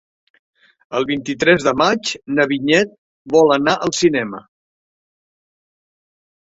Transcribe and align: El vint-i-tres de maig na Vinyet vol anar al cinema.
El 0.99 1.05
vint-i-tres 1.09 1.67
de 1.67 1.73
maig 1.83 2.13
na 2.39 2.47
Vinyet 2.53 2.97
vol 3.37 3.55
anar 3.59 3.77
al 3.89 3.95
cinema. 4.01 4.45